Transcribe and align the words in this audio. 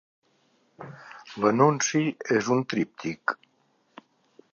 L'anunci 1.43 2.01
és 2.39 2.49
un 2.57 2.65
tríptic. 2.73 3.37